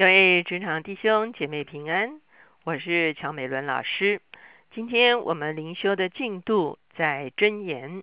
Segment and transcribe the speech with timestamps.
[0.00, 2.22] 各位职场弟兄姐妹平安，
[2.64, 4.22] 我是乔美伦老师。
[4.70, 8.02] 今天我们灵修的进度在箴言，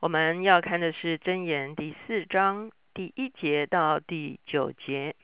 [0.00, 5.14] 我们要看的是箴言第四章第一节到第九节。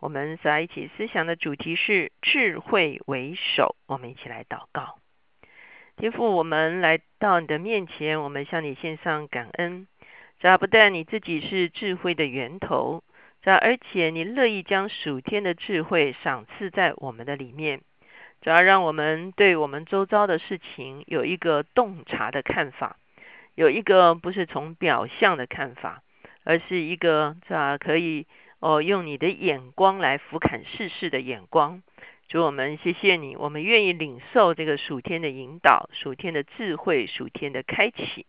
[0.00, 3.76] 我们在一起思想的主题是智慧为首。
[3.86, 4.98] 我们一起来祷告，
[5.96, 9.86] 天父，我们来到你的面前，我们向你献上感恩。
[10.40, 13.04] 这不但你自己是智慧的源头。
[13.42, 17.80] 这而且你乐意将属天的智慧赏赐在我们的里面，
[18.42, 22.96] 主要让我们对我们周遭的事情有一个洞察的看法，
[23.54, 26.02] 有一个不是从表象的看法，
[26.44, 28.26] 而是一个这可以
[28.58, 31.82] 哦用你的眼光来俯瞰世事的眼光。
[32.28, 38.26] 主我们谢谢你，我们愿意领受这个属天的引导、属天的智慧、属天的开启。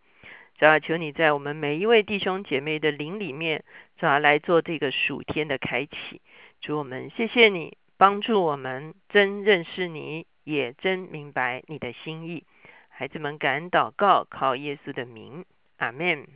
[0.61, 3.63] 主要求你在我们每一位弟兄姐妹的灵里面，
[3.97, 6.21] 主要来做这个属天的开启。
[6.59, 12.43] 主我们谢谢你帮助我们真认识你，也真明白你的心意。
[12.89, 15.45] 孩子们感恩祷告，靠耶稣的名，
[15.77, 16.27] 阿门。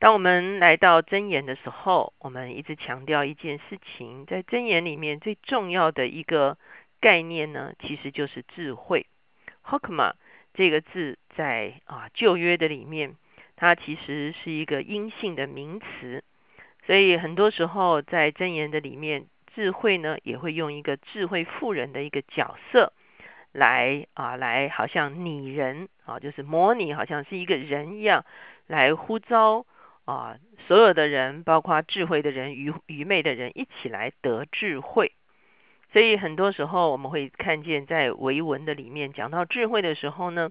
[0.00, 6.58] 当我们来到真言的时候，我们一直强调一件事情，在真言里面最重要的一个
[7.00, 9.06] 概念呢，其实就是智慧。
[9.64, 10.14] Hokma
[10.54, 11.20] 这个字。
[11.36, 13.14] 在啊旧约的里面，
[13.56, 16.24] 它其实是一个阴性的名词，
[16.86, 22.94] 所以很多时候在箴言的里面，智慧呢也会用一个智慧妇人的一个角色
[23.52, 28.24] 来啊来，好像拟人啊，就是模拟好像是一个人一样
[28.66, 29.66] 来呼召
[30.06, 35.12] 啊所有的人，包括智慧的人、愚愚昧的人一起来得智慧。
[35.92, 40.50] 所以很多时候我们会看见在维文的里面讲到智慧的时候呢。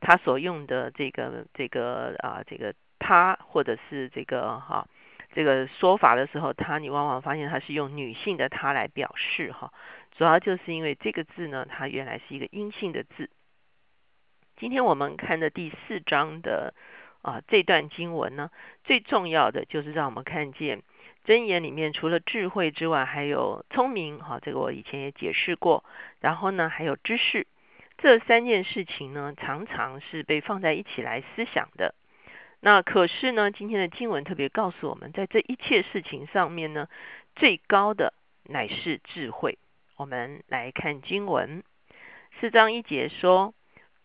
[0.00, 4.86] 他所用的这个这个啊，这个他或者是这个哈
[5.32, 9.72] 这个说法的时候，他你往往发现他是用女性的他来表示哈，
[10.16, 13.28] 主要就是因为这个字呢，它原来是一个阴性的字。
[14.56, 16.72] 今天我们看的第四章的
[17.20, 18.50] 啊这段经文呢，
[18.84, 20.82] 最重要的就是让我们看见
[21.26, 25.84] 箴言里面除了智慧之外，还有聪明哈，这个我以前也解释过，
[26.20, 27.46] 然后呢还有知识。
[27.98, 31.94] 这三件事情呢，常常是被放在一起来思想的。
[32.60, 36.88] 那可是呢，今天的经文特别告诉我们，在这一切事情上面呢，
[37.34, 38.12] 最高的
[38.44, 39.58] 乃是智慧。
[39.96, 41.62] 我们来看经文
[42.38, 43.54] 四章一节说：“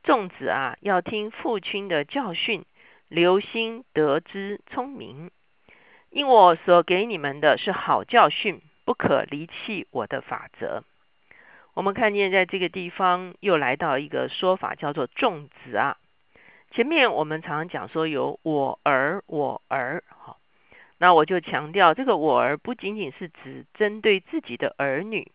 [0.03, 2.65] 众子啊，要听父亲的教训，
[3.09, 5.31] 留心得之聪明。
[6.09, 10.83] 因我所给你们的是好教训，不可离弃我的法则。”
[11.73, 15.97] 我们看见在这个地方又来到一个说法，叫做“众子”啊。
[16.69, 20.37] 前面我们常常讲说有“我儿”“我儿”好，
[20.97, 25.31] 那我就强调这个“我儿”不仅仅是指针对自己的儿女，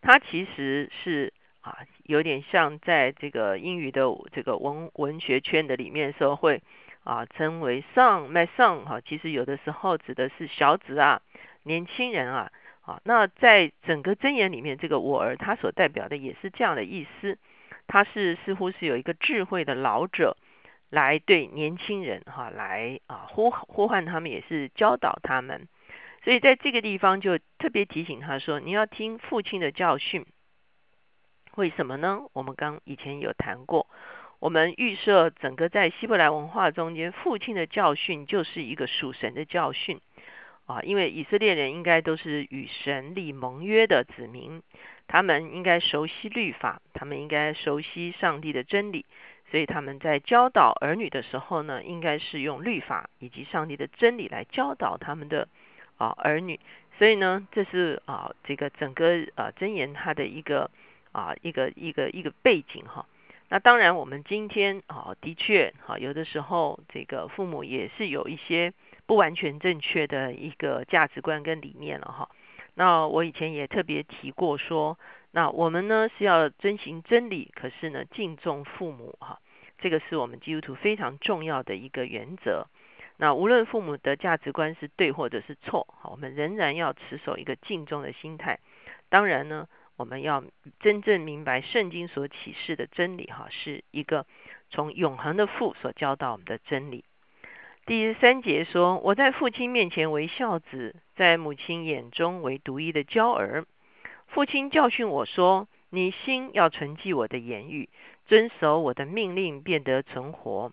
[0.00, 6.62] 它其实是啊有点像在这个英语的这个文文学圈的里面说会
[7.02, 11.20] 啊称为 “son”“my son” 哈，其实有的时候指的是小子啊、
[11.62, 12.50] 年轻人啊。
[12.84, 17.38] 啊，那在整个箴言里面，这个我儿他所代表的也是这样的意思，
[17.86, 20.36] 他是似乎是有一个智慧的老者
[20.90, 25.66] 来对年轻人哈来啊呼呼唤他们，也是教导他们。
[26.22, 30.26] 所以在这个地方就特别提醒他说，你要听父亲的教训。
[31.56, 32.20] 为什么呢？
[32.32, 33.86] 我们刚以前有谈过，
[34.40, 40.00] 我们预设整个在希伯来文化中间，父亲的教训就是一个属神的教训。
[40.66, 44.62] 啊，因为以色列人应该都是与神立盟约的子民，
[45.06, 49.04] 他们应该熟悉律法，他们应该熟悉上帝的真理，
[49.50, 55.48] 所以他们在教导儿女的时候呢，应该是用律法以及上帝的真理来教导他们的
[55.98, 56.58] 啊儿女。
[56.96, 60.70] 所以呢，这是啊这个整个啊箴言它的一个
[61.12, 63.04] 啊一个一个一个背景哈。
[63.50, 68.72] 那当然，我们今天啊的确哈有的时候这个父母也是有一些。
[69.06, 72.28] 不完全正确的一个价值观跟理念了哈。
[72.74, 74.98] 那我以前也特别提过说，
[75.30, 79.38] 那我们呢是要遵循真理，可是呢敬重父母哈，
[79.78, 82.66] 这个是我们基督徒非常重要的一个原则。
[83.16, 88.58] 那无论父母的价值观是对或者是错，我们仍然要持守一个敬重的心态。
[89.08, 90.42] 当然呢，我们要
[90.80, 94.26] 真正明白圣经所启示的真理哈，是一个
[94.68, 97.04] 从永恒的父所教导我们的真理。
[97.86, 103.66] 第三节说：“我在父亲面前为孝子，在母亲眼中为独一的娇儿。
[104.26, 107.90] 父亲教训我说：‘你心要存记我的言语，
[108.24, 110.72] 遵守我的命令，变得存活。’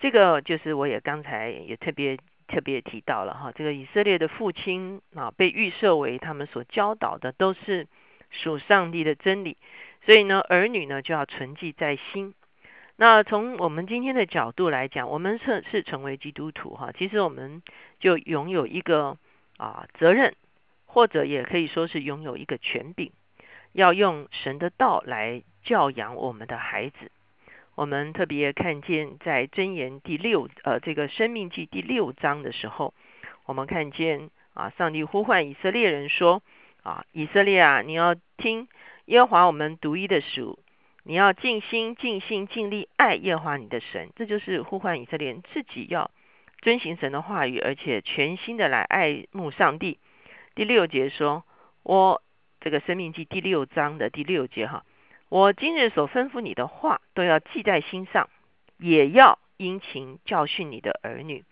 [0.00, 2.16] 这个就是我也刚才也特别
[2.48, 7.86] 特别提到了哈，这个以色列的父亲啊，被预设为他们所教导的都是
[8.30, 9.58] 属上帝的真理，
[10.06, 12.32] 所以呢，儿女呢就要存记在心。
[12.96, 17.60] 那从我们今天的角度来讲，我们是是成为基督徒哈，其实我们
[17.98, 19.18] 就拥有一个
[19.56, 20.36] 啊责任，
[20.86, 23.10] 或者也可以说是拥有一个权柄，
[23.72, 27.10] 要用神的道来教养我们的孩子。
[27.74, 32.94] 我们特别看见在箴言第六呃这个生命记第六章的时候，
[33.46, 36.40] 我们看见啊上帝呼唤以色列人说
[36.84, 38.68] 啊以色列啊你要听
[39.06, 40.60] 耶和华我们独一的主，
[41.06, 46.10] 你要尽心尽心尽力爱耶和华你的神，这就是呼唤以色列人自己要
[46.62, 49.98] 遵行神的话语，而且全心的来爱慕上帝。
[50.54, 51.44] 第六节说，
[51.82, 52.22] 我
[52.58, 54.82] 这个生命记第六章的第六节哈。
[55.28, 58.30] 我今日所吩咐你的话，都要记在心上，
[58.78, 61.44] 也要殷勤教训你的儿女。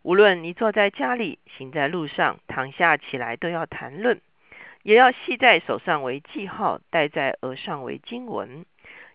[0.00, 4.22] 无论你坐在家里，行在路上，躺下起来，都要谈论，
[4.82, 8.64] 也要系在手上为记号，戴在额上为经文，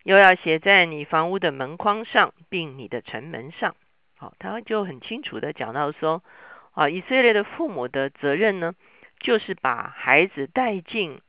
[0.04, 3.76] 又要写在你房屋的门框上，并你的城门上。
[4.18, 6.24] 好，他就很清楚的讲到说，
[6.72, 8.74] 啊，以色列的父母的责任呢，
[9.20, 11.22] 就是把孩子带进。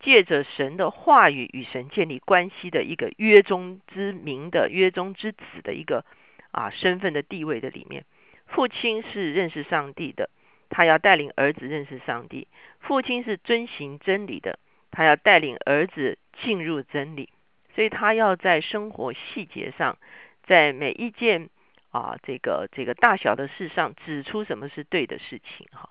[0.00, 6.04] 借着神的话语与神建立关系的一个约中之名的约中之子的一个
[6.50, 8.04] 啊身份的地位的里面，
[8.44, 10.28] 父亲是认识上帝的，
[10.68, 12.48] 他要带领儿子认识上帝；
[12.80, 14.58] 父亲是遵行真理的，
[14.90, 17.30] 他要带领儿子进入真理。
[17.74, 19.98] 所以他要在生活细节上，
[20.44, 21.48] 在每一件
[21.90, 25.66] 啊这个这个大小的事上指出什么是对的事情。
[25.72, 25.90] 哈，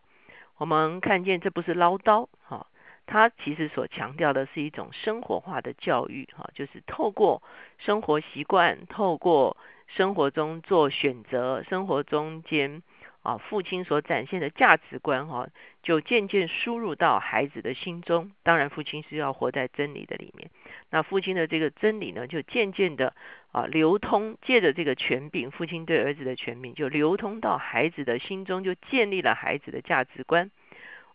[0.57, 2.67] 我们看见这不是唠叨，哈。
[3.05, 7.43] 他其实所强调的是一种生活化的教育，哈，就是透过
[7.77, 9.57] 生活习惯，透过
[9.87, 12.81] 生活中做选择，生活中间
[13.23, 15.47] 啊，父亲所展现的价值观，哈，
[15.81, 18.31] 就渐渐输入到孩子的心中。
[18.43, 20.49] 当然，父亲是要活在真理的里面，
[20.89, 23.15] 那父亲的这个真理呢，就渐渐的
[23.53, 30.51] 啊流通，借着这个权柄，父亲对儿子的权柄，就流通到孩子的心中，就建立了孩子的价值观。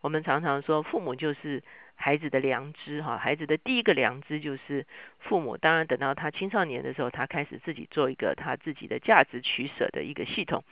[0.00, 1.62] 我们常常说，父母就是
[1.94, 4.86] 孩子的良知，哈，孩子的第一个良知就是
[5.18, 5.58] 父母。
[5.58, 10.64] 当然，等到他青少年的时候，他开始自己做一个他自己的价值取舍的一个系统。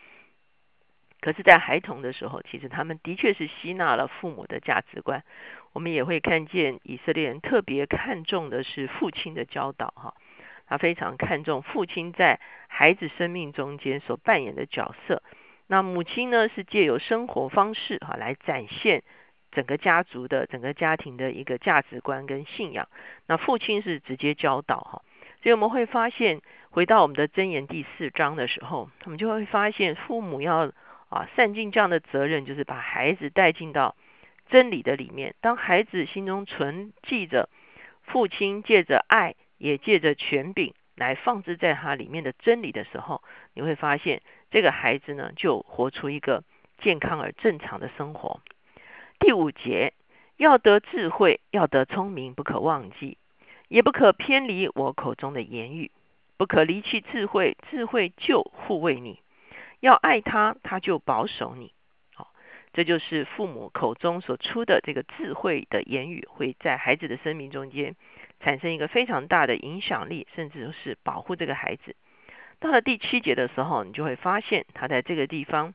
[1.26, 5.24] 可是，在孩童的时候，其实他们的确是吸纳了父母的价值观。
[5.72, 10.14] 我们也会看见以色列人特别看重的是父亲的教导，哈，
[10.68, 12.38] 他非常看重父亲在
[12.68, 15.20] 孩子生命中间所扮演的角色。
[15.66, 19.02] 那母亲呢，是借由生活方式哈来展现
[19.50, 22.86] 整个家族的整个家庭的一个价值观跟信仰。
[23.26, 25.02] 那父亲是直接教导哈，
[25.42, 26.40] 所以我们会发现，
[26.70, 30.70] 回到我们的箴言第四章的时候，我们就会发现，父母要
[31.08, 33.96] 啊善尽这样的责任，就是把孩子带进到
[34.48, 35.34] 真理的里面。
[35.40, 37.48] 当孩子心中存记着
[38.02, 43.22] 父亲借着爱，也借着权柄来放置在他里面的真理的时候，
[43.54, 44.22] 你会发现。
[44.48, 46.44] 这个孩子呢，就活出一个
[46.78, 48.40] 健康而正常的生活。
[49.18, 49.92] 第五节，
[50.36, 53.18] 要得智慧，要得聪明，不可忘记，
[53.66, 55.90] 也不可偏离我口中的言语，
[56.38, 59.18] 不可离弃智慧，智慧就护卫你。
[59.86, 61.72] 要爱他，他就保守你。
[62.12, 62.32] 好，
[62.72, 67.94] 这就是父母口中所出的这个智慧的言语，会在孩子的生命中间
[68.40, 71.94] 产生一个非常大的影响力，甚至是保护这个孩子。
[72.58, 75.72] 到了第七节的时候，你就会发现他在这个地方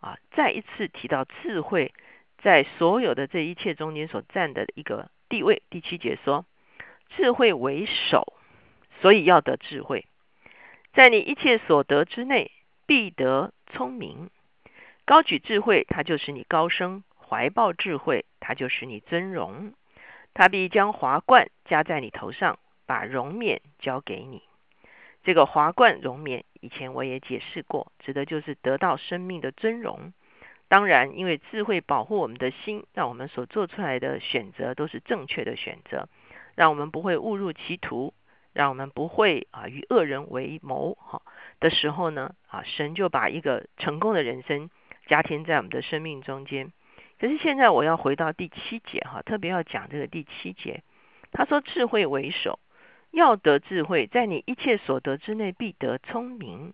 [0.00, 1.92] 啊，再一次提到智慧
[2.38, 5.62] 在所有的这一切中间所占的一个地位。
[5.70, 6.44] 第七节说
[7.14, 8.32] ：“智慧为首，
[9.00, 10.06] 所以要得智慧，
[10.94, 12.50] 在你一切所得之内，
[12.94, 14.28] 必得聪明。
[15.06, 19.72] 高举智慧，它就使你高升；怀抱智慧，它就使你尊荣。
[20.34, 24.42] 他必将华冠加在你头上，把荣冕交给你。”
[25.24, 30.12] 这个华冠荣冕，以前我也解释过，指的就是得到生命的尊荣。
[30.68, 36.10] 当然，因为智慧保护我们的心，让我们所做出来的选择都是正确的选择，
[36.54, 38.12] 让我们不会误入歧途，
[38.52, 40.92] 让我们不会啊与恶人为谋。
[41.00, 41.22] 哈
[41.62, 44.68] 的时候呢，啊神就把一个成功的人生
[45.06, 46.70] 加添在我们的生命中间。
[47.18, 50.82] 可是现在我要回到第七节哈，特别要讲这个第七节，
[51.30, 52.58] 他说智慧为首。
[53.12, 56.72] 要得智慧，在你一切所得之内必得聪明。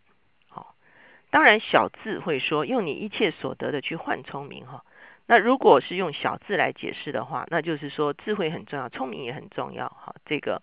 [0.49, 0.76] 好，
[1.30, 4.85] 当然小智会说用你一切所得的去换聪明哈。
[5.26, 9.88] 那如果是用小字来解释的话，那就是说智慧很重要，聪明也很重要。
[9.88, 10.62] 哈，这个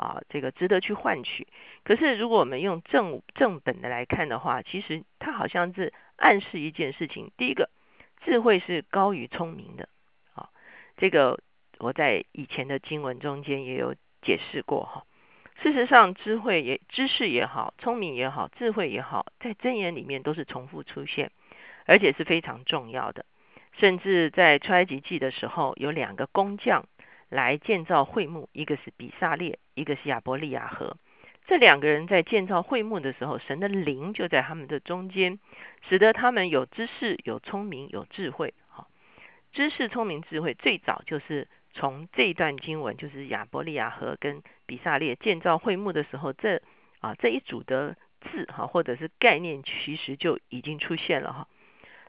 [0.00, 1.46] 啊，这个值得去换取。
[1.84, 7.30] 可是如果我们用正正本的来看的话，其实它好像是暗示一件事情。
[7.36, 7.68] 第一个，
[8.24, 9.90] 智慧是高于聪明的。
[10.34, 10.48] 啊，
[10.96, 11.38] 这个
[11.78, 15.04] 我在以前的经文中间也有解释过哈。
[15.62, 21.30] 事实上，智慧也、知识也好，聪明也好，智慧也好，在箴言里面都是重复出现，
[21.84, 23.26] 而且是非常重要的。
[23.78, 26.86] 甚至在出埃及记的时候，有两个工匠
[27.30, 30.98] 来建造会幕，一个是比萨列，一个是亚伯利亚和。
[31.46, 35.38] 这两个人在建造会幕的时候，神的灵就在他们的中间，
[35.88, 38.52] 使得他们有知识、有聪明、有智慧。
[38.68, 38.86] 哈，
[39.54, 41.48] 知识、聪明、智慧，最早就是。
[41.72, 46.60] 从这段经文，就是亚伯利亚河跟比萨列建造会幕的时候，这
[46.98, 51.46] 啊这一组的字哈，或者是概念，其实就已经出现了哈。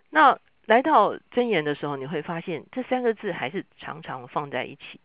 [0.10, 5.00] 那来到真言的时候，你会发现这三个字还是常常放在一起。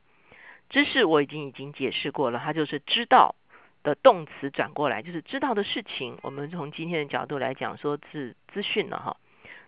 [0.68, 3.34] 知识我已经已经解释过了，它就是知道
[3.82, 6.18] 的动词转过来，就是知道的事情。
[6.22, 9.16] 我们从今天的角度来讲，说是资讯了哈。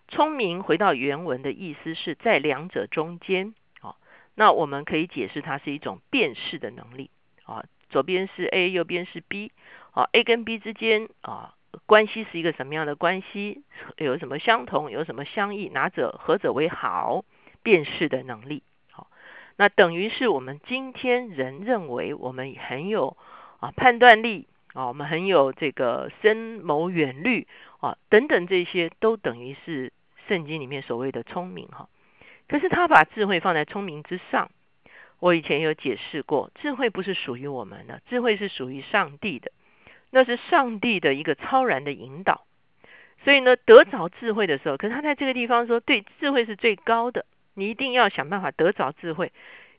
[0.09, 3.55] 聪明回到原文的意思是在两者中间。
[4.35, 7.11] 那我们可以解释它是一种辨识的能力
[7.43, 9.51] 啊，左边是 A，右边是 B，
[9.91, 11.55] 啊，A 跟 B 之间啊
[11.87, 13.65] 关系是一个什么样的关系？
[13.97, 14.93] 有什么相同？
[14.93, 15.69] 有什么相异？
[15.71, 17.25] 哪者何者为好？
[17.65, 18.63] 辨识的能力，
[19.59, 23.17] 那等于是我们今天人认为我们很有
[23.59, 27.47] 啊判断力啊，我们很有这个深谋远虑
[27.81, 29.93] 啊等等这些都等于是
[30.29, 31.89] 圣经里面所谓的聪明哈。
[32.49, 34.51] 可是他把智慧放在聪明之上。
[35.21, 39.51] 我以前有解释过，智慧不是属于我们的，智慧是属于上帝的，
[40.11, 42.47] 那是上帝的一个超然的引导。
[43.25, 47.27] 所以呢，得着智慧的时候，可是他在这个地方说，对，智慧是最高的，
[47.59, 49.33] 你一定要想办法得着智慧。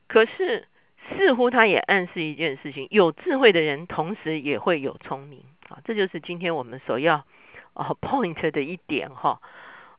[0.08, 0.68] 可是
[1.08, 5.80] 似乎他也暗示一件事情：有智慧的人，同时也会有聪明啊。
[5.86, 7.26] 这就是今天我们所要
[7.74, 9.40] 啊 point 的一点哈。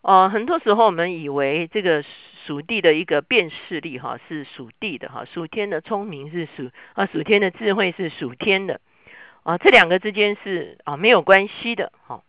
[0.03, 2.03] 哦，很多时候我们以为这个
[2.47, 8.81] 属地的一个辨识力哈是属地的哈，属天的聪明是属啊，属天的智慧是属天的
[9.43, 12.23] 啊，这两个之间是啊没有关系的哈。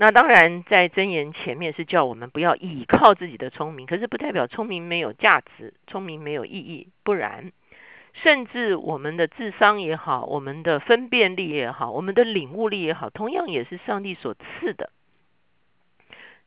[0.00, 7.50] 那当然在真言前面是叫我们不要倚靠自己的聪明，可是不代表聪明没有价值，聪明没有意义，不然
[8.14, 14.90] 甚至我们的智商也好，我们的分辨力也好，我们的领悟力也好，同样也是上帝所赐的。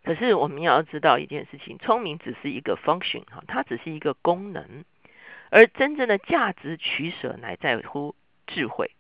[0.06, 4.86] 可是我们要知道一件事情，聪明只是一个 function 哈，它只是一个功能，
[5.50, 8.16] 而真正的价值取舍乃在乎
[8.48, 8.92] 智慧。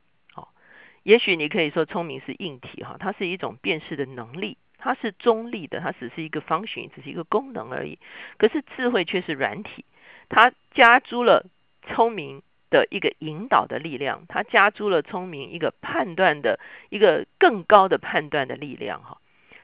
[1.04, 7.98] 也许你可以说聪明是硬体哈，它是一种辨识的能力，它是中立的，它只是一个 function，只是一个功能而已。
[8.38, 9.84] 可是智慧却是软体，
[10.30, 11.46] 它加诸了
[11.88, 19.18] 聪明的一个引导的力量，它加诸了聪明一个判断的一个更高的判断的力量哈。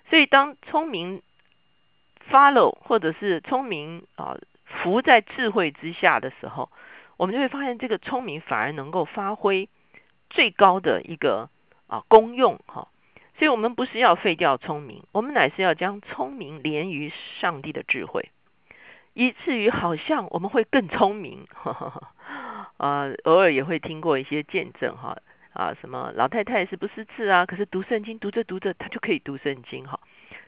[0.09, 1.21] 所以当聪明
[2.31, 6.71] follow 或者是聪明啊，浮在智慧之下的时候，
[7.15, 9.69] 我们就会发现这个聪明反而能够发挥
[10.29, 11.49] 最高的一个
[11.87, 12.87] 啊功用哈。
[13.37, 18.31] 所以，我们不是要废掉聪明，我们乃是要将聪明连于上帝的智慧，
[19.13, 21.45] 以至于好像我们会更聪明。
[22.77, 25.17] 啊，偶尔也会听过一些见证哈
[25.53, 29.99] 啊，什么老太太是不识字啊，可是读圣经读着读着，她就可以读圣经哈。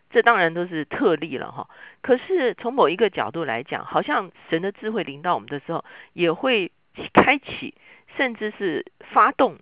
[0.09, 1.69] 这当然都是特例了哈，
[2.01, 6.71] 可是从某一个角度来讲，好像神的智慧临到我们的时候，也会
[7.13, 7.75] 开启，
[8.17, 9.57] 甚至是发动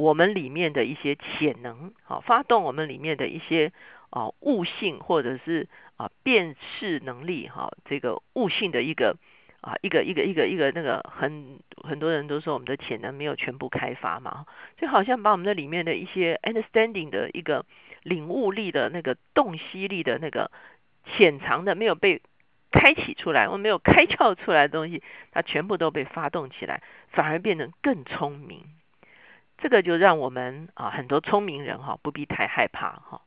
[0.00, 3.72] 我们里面的一些潜能，好，发动我们里面的一些
[4.10, 9.16] 啊悟性，或者是啊辨识能力，哈，这个悟性的一个
[9.60, 14.46] 啊一个一个一个一个那个很很多人都说我们的潜能没有全部开发嘛，
[14.78, 17.64] 就好像把我们的里面的一些 understanding 的一个。
[18.02, 20.50] 领悟力的那个洞悉力的那个
[21.04, 22.22] 潜藏的没有被
[22.70, 25.02] 开启出来，我没有开窍出来的东西，
[25.32, 28.64] 它全部都被发动起来，反而变得更聪明。
[29.62, 33.22] 这个就让我们啊很多聪明人哈不必太害怕哈。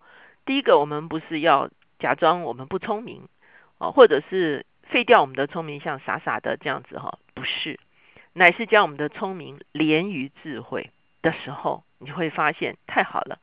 [0.45, 3.27] 第一个，我们不是要假装我们不聪明
[3.77, 7.79] 啊，或者是废掉我们的聪明，像傻傻的这样子哈，不是，
[8.33, 13.39] 乃是将我们的聪明连于智慧的时候，你会发现太好了。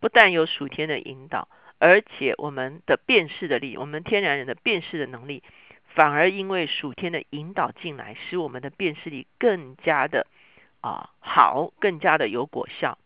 [0.00, 5.42] 不但有属天的引导，而且我们的辨识的力，我们天然人的辨识的能力，
[5.86, 10.26] 反而因为属天的引导进来，使我们的辨识力更加的
[10.82, 12.98] 啊好，更加的有果效。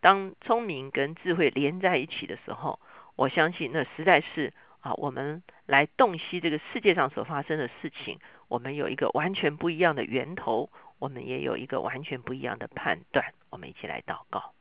[0.00, 2.80] 当聪明跟智慧连在一起的时候，
[3.16, 8.18] 我相信那实在是啊，我们来洞悉这个世界上所发生的事情，
[8.48, 13.34] 我们有一个完全不一样的源头，我们也有一个完全不一样的判断。
[13.50, 14.52] 我们一起来祷告。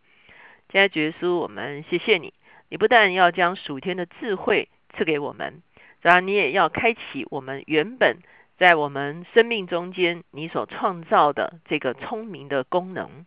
[0.71, 2.33] 现在，耶稣，我们谢谢你。
[2.69, 5.61] 你不但要将属天的智慧赐给我们，
[6.01, 8.17] 主要你也要开启我们原本
[8.57, 13.25] 在我们生命中间你所创造的这个聪明的功能，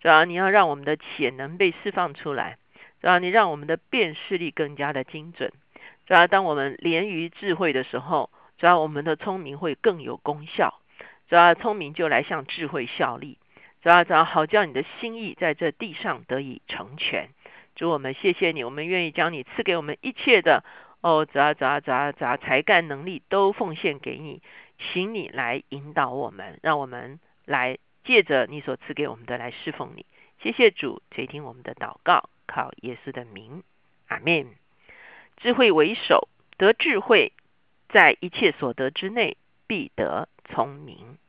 [0.00, 2.56] 主要你要让我们的潜能被释放出来，
[3.00, 5.52] 主要你让我们的辨识力更加的精准，
[6.06, 10.80] 主要当我们连于智慧的时候，主要我们的聪明会更有功效，
[11.28, 13.38] 主要聪明就来向智慧效力，
[13.82, 17.30] 主要主要好叫你的心意在这地上得以成全。
[17.74, 20.62] 主我们谢谢你，我们愿意将你赐给我们一切的
[21.02, 24.42] 哦，咋咋咋咋才干能力都奉献给你，
[24.78, 30.04] 请你来引导我们，让我们来借着你所赐给我们的来侍奉你。
[30.42, 33.62] 谢谢主垂听我们的祷告，靠耶稣的名，
[34.08, 34.46] 阿门。
[35.38, 36.28] 智慧为首，
[36.58, 37.32] 得智慧，
[37.88, 41.16] 在一切所得之内必得聪明。